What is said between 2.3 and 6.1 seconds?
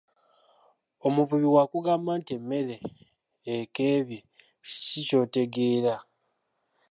emmere ekebye kiki ky'otegeera?